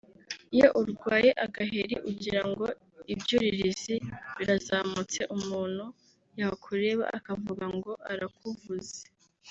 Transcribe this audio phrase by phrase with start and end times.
[0.55, 2.65] iyo urwaye agaheri ugira ngo
[3.13, 3.95] ibyuririzi
[4.37, 5.19] birazamutse…
[5.35, 5.85] Umuntu
[6.39, 8.99] yakureba akavuga ngo arakuvuze